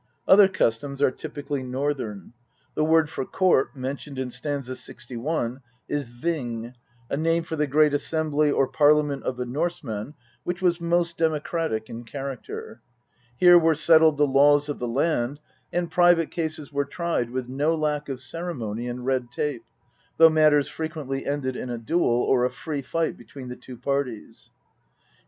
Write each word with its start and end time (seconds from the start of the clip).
Other 0.27 0.47
customs 0.47 0.99
are 1.03 1.11
typically 1.11 1.61
Northern. 1.61 2.33
The 2.73 2.83
word 2.83 3.07
for 3.07 3.23
court 3.23 3.75
mentioned 3.75 4.17
in 4.17 4.31
st. 4.31 4.65
61 4.65 5.61
is 5.87 6.09
\>ing, 6.25 6.73
a 7.11 7.15
name 7.15 7.43
for 7.43 7.55
the 7.55 7.67
great 7.67 7.93
assembly 7.93 8.49
or 8.49 8.67
parliament 8.67 9.21
of 9.21 9.37
the 9.37 9.45
Norsemen, 9.45 10.15
which 10.43 10.59
was 10.59 10.81
most 10.81 11.17
democratic 11.19 11.87
in 11.87 12.03
character. 12.03 12.81
Here 13.37 13.59
were 13.59 13.75
settled 13.75 14.17
the 14.17 14.25
laws 14.25 14.69
of 14.69 14.79
the 14.79 14.87
land, 14.87 15.39
and 15.71 15.91
private 15.91 16.31
cases 16.31 16.73
were 16.73 16.83
tried 16.85 17.29
with 17.29 17.47
no 17.47 17.75
lack 17.75 18.09
of 18.09 18.19
ceremony 18.19 18.87
and 18.87 19.05
red 19.05 19.31
tape, 19.31 19.65
though 20.17 20.29
matters 20.29 20.67
frequently 20.67 21.27
ended 21.27 21.55
in 21.55 21.69
a 21.69 21.77
duel 21.77 22.23
or 22.23 22.43
a 22.43 22.49
free 22.49 22.81
fight 22.81 23.17
between 23.19 23.49
the 23.49 23.55
two 23.55 23.77
parties. 23.77 24.49
In 24.49 24.49
st. 24.49 24.51